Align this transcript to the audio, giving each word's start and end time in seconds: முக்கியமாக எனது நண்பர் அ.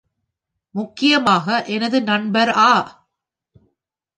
முக்கியமாக 0.75 1.65
எனது 1.67 2.01
நண்பர் 2.01 2.51
அ. 2.63 2.73